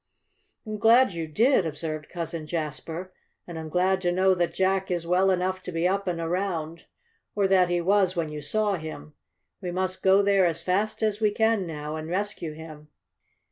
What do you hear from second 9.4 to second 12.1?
We must go there as fast as we can now, and